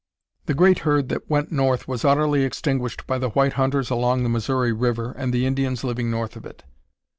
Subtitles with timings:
[0.47, 4.29] The great herd that "went north" was utterly extinguished by the white hunters along the
[4.29, 6.63] Missouri River and the Indians living north of it.